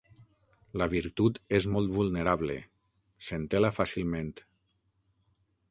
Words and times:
La 0.81 0.87
virtut 0.93 1.37
és 1.57 1.67
molt 1.75 1.93
vulnerable, 1.97 2.57
s'entela 3.27 3.73
fàcilment. 3.79 4.35